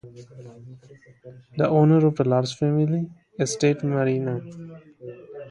[1.57, 3.07] The owner of the large family
[3.37, 4.41] estate Marinka.